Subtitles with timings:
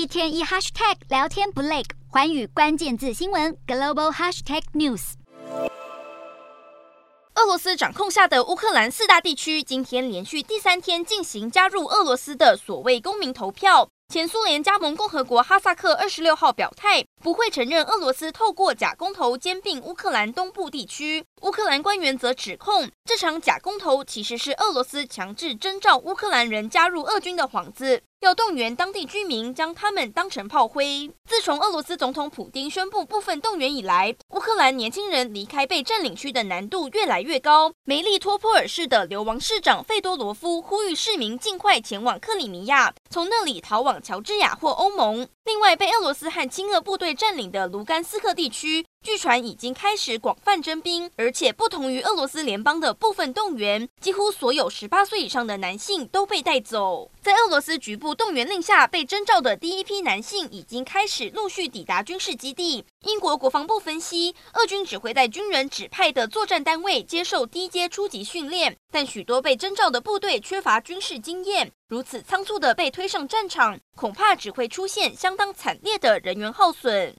[0.00, 5.12] 一天一 hashtag 聊天不累，寰宇关键字新闻 global hashtag news。
[7.34, 13.90] 俄罗斯掌控下的乌克兰四大地区，今天连续第三天进行加入俄罗斯的所谓公民投票。
[14.08, 21.22] 前苏联加盟共和国哈萨克二十六号表态，不会承认俄罗斯透过假公投兼并乌克兰东部地区。
[21.42, 28.02] 乌克兰官员则指控，这场假公投其实是俄罗斯强制征召乌克兰人加入俄军的幌子。
[28.20, 31.10] 要动员当地居民将他们当成炮灰。
[31.26, 37.72] 自从俄罗斯总统普丁宣布部分动员以来，乌克兰年轻人离开被占领区的难度越来越高。
[37.84, 45.26] 梅利托波尔市的流亡市长费多罗夫呼吁市民尽快前往克里米亚，从那里逃往乔治亚或欧盟。
[45.46, 57.10] 另外，被俄罗斯和亲俄部队占领的卢甘斯克地区，据传已经开始广泛征兵，而且不同于俄罗斯联邦的部分动员，几乎所有十八岁以上的男性都被带走。
[57.22, 62.84] 在俄罗斯局部动员令下，被征召的第一批男性已经开始陆续抵达军事基地。
[63.04, 71.72] 英国国防部分析，俄军只会在军人指派的作战单位接受低阶初级训练，但许多被征召的部队缺乏军事经验。
[71.88, 77.16] 如此仓促地被推上战场，恐怕只会出现相当惨烈的人员耗损。